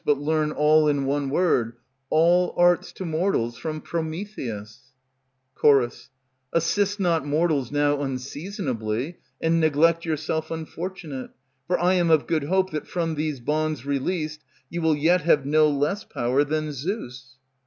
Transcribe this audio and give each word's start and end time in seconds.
But 0.03 0.17
learn 0.17 0.51
all 0.51 0.87
in 0.87 1.05
one 1.05 1.29
word, 1.29 1.73
All 2.09 2.55
arts 2.57 2.91
to 2.93 3.05
mortals 3.05 3.55
from 3.55 3.81
Prometheus. 3.81 4.93
Ch. 5.55 6.07
Assist 6.51 6.99
not 6.99 7.23
mortals 7.23 7.71
now 7.71 8.01
unseasonably, 8.01 9.19
And 9.39 9.59
neglect 9.59 10.03
yourself 10.03 10.49
unfortunate; 10.49 11.29
for 11.67 11.77
I 11.79 11.93
Am 11.93 12.09
of 12.09 12.25
good 12.25 12.45
hope 12.45 12.71
that, 12.71 12.87
from 12.87 13.13
these 13.13 13.39
bonds 13.41 13.85
Released, 13.85 14.43
you 14.71 14.81
will 14.81 14.95
yet 14.95 15.21
have 15.21 15.45
no 15.45 15.69
less 15.69 16.03
power 16.03 16.43
than 16.43 16.71
Zeus. 16.71 17.35